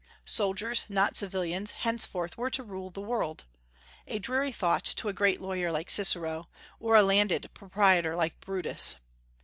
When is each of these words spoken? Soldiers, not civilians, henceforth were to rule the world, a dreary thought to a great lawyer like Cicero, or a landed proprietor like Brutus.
Soldiers, 0.25 0.83
not 0.89 1.15
civilians, 1.15 1.69
henceforth 1.85 2.35
were 2.35 2.49
to 2.49 2.63
rule 2.63 2.89
the 2.89 2.99
world, 3.01 3.43
a 4.07 4.17
dreary 4.17 4.51
thought 4.51 4.83
to 4.85 5.09
a 5.09 5.13
great 5.13 5.39
lawyer 5.39 5.71
like 5.71 5.91
Cicero, 5.91 6.49
or 6.79 6.95
a 6.95 7.03
landed 7.03 7.51
proprietor 7.53 8.15
like 8.15 8.39
Brutus. 8.39 8.95